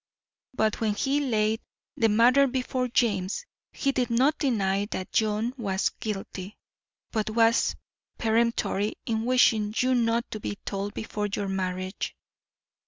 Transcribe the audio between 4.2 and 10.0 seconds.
deny that John was guilty, but was peremptory in wishing you